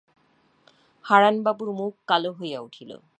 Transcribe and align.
হারানবাবুর 1.05 1.69
মুখ 1.73 1.93
কালো 2.07 2.31
হইয়া 2.39 2.59
উঠিল। 2.61 2.91